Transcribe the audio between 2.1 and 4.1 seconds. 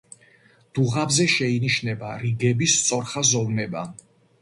რიგების სწორხაზოვნება.